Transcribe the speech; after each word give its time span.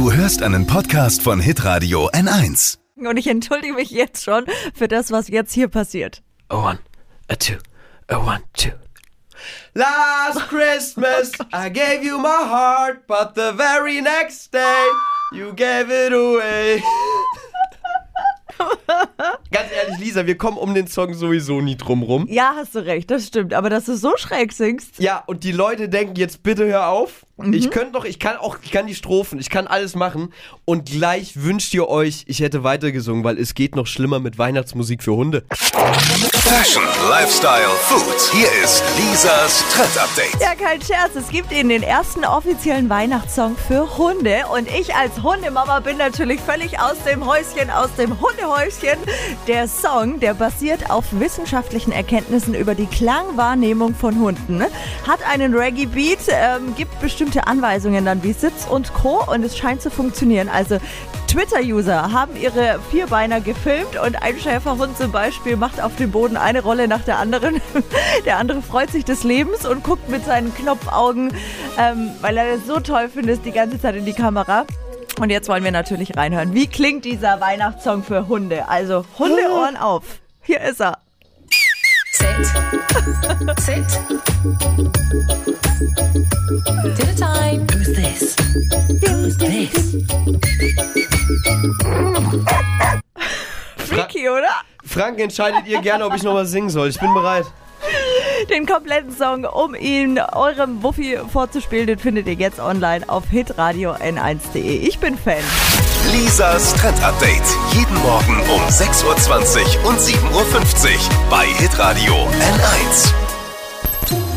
Du 0.00 0.10
hörst 0.10 0.42
einen 0.42 0.66
Podcast 0.66 1.20
von 1.20 1.40
Hitradio 1.40 2.08
N1. 2.12 2.78
Und 2.96 3.18
ich 3.18 3.26
entschuldige 3.26 3.74
mich 3.74 3.90
jetzt 3.90 4.24
schon 4.24 4.46
für 4.74 4.88
das, 4.88 5.10
was 5.10 5.28
jetzt 5.28 5.52
hier 5.52 5.68
passiert. 5.68 6.22
A 6.48 6.56
one, 6.56 6.78
a 7.28 7.34
two, 7.34 7.58
a 8.08 8.16
one, 8.16 8.40
two. 8.54 8.70
Last 9.74 10.48
Christmas 10.48 11.32
I 11.52 11.68
gave 11.70 12.02
you 12.02 12.16
my 12.16 12.28
heart, 12.28 13.06
but 13.06 13.34
the 13.34 13.52
very 13.54 14.00
next 14.00 14.54
day 14.54 14.86
you 15.32 15.52
gave 15.52 15.90
it 15.90 16.14
away. 16.14 16.82
Ganz 19.60 19.72
ehrlich, 19.72 19.98
Lisa, 19.98 20.26
wir 20.26 20.38
kommen 20.38 20.56
um 20.56 20.74
den 20.74 20.86
Song 20.86 21.12
sowieso 21.12 21.60
nie 21.60 21.76
drum 21.76 22.02
rum. 22.02 22.26
Ja, 22.30 22.54
hast 22.56 22.74
du 22.74 22.78
recht, 22.78 23.10
das 23.10 23.26
stimmt. 23.26 23.52
Aber 23.52 23.68
dass 23.68 23.84
du 23.84 23.94
so 23.94 24.16
schräg 24.16 24.52
singst. 24.52 24.98
Ja, 24.98 25.22
und 25.26 25.44
die 25.44 25.52
Leute 25.52 25.90
denken 25.90 26.16
jetzt 26.16 26.42
bitte 26.42 26.64
hör 26.64 26.88
auf. 26.88 27.26
Ich 27.52 27.70
könnte 27.70 27.92
doch, 27.92 28.04
ich 28.04 28.18
kann 28.18 28.36
auch, 28.36 28.58
ich 28.62 28.70
kann 28.70 28.86
die 28.86 28.94
Strophen, 28.94 29.38
ich 29.38 29.48
kann 29.48 29.66
alles 29.66 29.94
machen. 29.94 30.32
Und 30.64 30.90
gleich 30.90 31.42
wünscht 31.42 31.72
ihr 31.72 31.88
euch, 31.88 32.24
ich 32.26 32.40
hätte 32.40 32.64
weitergesungen, 32.64 33.24
weil 33.24 33.38
es 33.38 33.54
geht 33.54 33.76
noch 33.76 33.86
schlimmer 33.86 34.20
mit 34.20 34.38
Weihnachtsmusik 34.38 35.02
für 35.02 35.12
Hunde. 35.12 35.44
Fashion, 36.50 36.82
Lifestyle, 37.08 37.70
Food. 37.82 38.32
Hier 38.32 38.48
ist 38.62 38.82
Lisas 38.98 39.64
Trend 39.72 39.96
Update. 39.98 40.40
Ja, 40.40 40.54
kein 40.54 40.82
Scherz. 40.82 41.14
Es 41.16 41.28
gibt 41.28 41.52
Ihnen 41.52 41.68
den 41.68 41.82
ersten 41.82 42.24
offiziellen 42.24 42.90
Weihnachtssong 42.90 43.56
für 43.56 43.96
Hunde. 43.96 44.42
Und 44.52 44.68
ich 44.68 44.94
als 44.94 45.22
Hundemama 45.22 45.80
bin 45.80 45.96
natürlich 45.96 46.40
völlig 46.40 46.78
aus 46.78 47.02
dem 47.04 47.24
Häuschen, 47.24 47.70
aus 47.70 47.94
dem 47.96 48.20
Hundehäuschen. 48.20 48.98
Der 49.50 49.66
Song, 49.66 50.20
der 50.20 50.34
basiert 50.34 50.90
auf 50.92 51.06
wissenschaftlichen 51.10 51.90
Erkenntnissen 51.90 52.54
über 52.54 52.76
die 52.76 52.86
Klangwahrnehmung 52.86 53.96
von 53.96 54.20
Hunden. 54.20 54.62
Hat 55.08 55.26
einen 55.28 55.54
Reggae-Beat, 55.56 56.20
ähm, 56.28 56.76
gibt 56.76 57.00
bestimmte 57.00 57.48
Anweisungen 57.48 58.04
dann 58.04 58.22
wie 58.22 58.32
Sitz 58.32 58.68
und 58.70 58.94
Co. 58.94 59.24
Und 59.26 59.42
es 59.42 59.58
scheint 59.58 59.82
zu 59.82 59.90
funktionieren. 59.90 60.48
Also 60.48 60.78
Twitter-User 61.26 62.12
haben 62.12 62.36
ihre 62.36 62.78
Vierbeiner 62.92 63.40
gefilmt 63.40 63.98
und 63.98 64.22
ein 64.22 64.38
Schäferhund 64.38 64.96
zum 64.96 65.10
Beispiel 65.10 65.56
macht 65.56 65.82
auf 65.82 65.96
dem 65.96 66.12
Boden 66.12 66.36
eine 66.36 66.62
Rolle 66.62 66.86
nach 66.86 67.02
der 67.02 67.18
anderen. 67.18 67.60
Der 68.24 68.38
andere 68.38 68.62
freut 68.62 68.92
sich 68.92 69.04
des 69.04 69.24
Lebens 69.24 69.66
und 69.66 69.82
guckt 69.82 70.08
mit 70.08 70.24
seinen 70.24 70.54
Knopfaugen, 70.54 71.32
ähm, 71.76 72.10
weil 72.20 72.36
er 72.36 72.54
das 72.54 72.68
so 72.68 72.78
toll 72.78 73.08
findet, 73.08 73.44
die 73.44 73.50
ganze 73.50 73.80
Zeit 73.80 73.96
in 73.96 74.04
die 74.04 74.12
Kamera. 74.12 74.64
Und 75.20 75.28
jetzt 75.28 75.50
wollen 75.50 75.62
wir 75.62 75.70
natürlich 75.70 76.16
reinhören. 76.16 76.54
Wie 76.54 76.66
klingt 76.66 77.04
dieser 77.04 77.42
Weihnachtssong 77.42 78.02
für 78.02 78.26
Hunde? 78.26 78.66
Also 78.68 79.04
Hundeohren 79.18 79.76
auf. 79.76 80.02
Hier 80.40 80.62
ist 80.62 80.80
er. 80.80 80.96
Sit. 82.14 82.46
Sit. 83.60 83.84
Dinner 86.96 87.16
time. 87.16 87.66
Who's 87.70 87.92
this? 87.92 88.34
Who's 89.02 89.36
this? 89.36 89.98
Freaky, 93.76 94.30
oder? 94.30 94.48
Frank, 94.86 95.20
entscheidet 95.20 95.66
ihr 95.66 95.82
gerne, 95.82 96.06
ob 96.06 96.14
ich 96.14 96.22
noch 96.22 96.34
was 96.34 96.50
singen 96.50 96.70
soll. 96.70 96.88
Ich 96.88 96.98
bin 96.98 97.12
bereit. 97.12 97.44
Den 98.48 98.66
kompletten 98.66 99.14
Song, 99.14 99.44
um 99.44 99.74
ihn 99.74 100.18
eurem 100.18 100.82
Wuffi 100.82 101.18
vorzuspielen, 101.30 101.86
den 101.86 101.98
findet 101.98 102.26
ihr 102.26 102.34
jetzt 102.34 102.58
online 102.58 103.08
auf 103.08 103.28
hitradio 103.28 103.92
n1.de. 103.92 104.76
Ich 104.78 104.98
bin 104.98 105.16
Fan. 105.18 105.42
Lisas 106.12 106.74
Trend 106.74 107.02
Update. 107.02 107.42
Jeden 107.72 107.96
Morgen 108.02 108.40
um 108.52 108.60
6.20 108.68 109.82
Uhr 109.82 109.88
und 109.90 109.98
7.50 109.98 110.14
Uhr 110.32 111.30
bei 111.30 111.46
Hitradio 111.46 112.14
N1. 112.14 113.12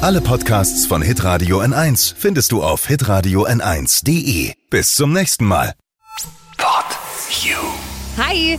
Alle 0.00 0.20
Podcasts 0.20 0.84
von 0.86 1.00
Hitradio 1.00 1.60
N1 1.60 2.14
findest 2.16 2.52
du 2.52 2.62
auf 2.62 2.86
hitradio 2.86 3.46
n1.de. 3.46 4.52
Bis 4.68 4.94
zum 4.94 5.12
nächsten 5.12 5.46
Mal. 5.46 5.72
Pod 6.58 6.84
You. 7.42 7.56
Hi, 8.18 8.58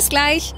Bis 0.00 0.08
gleich. 0.08 0.54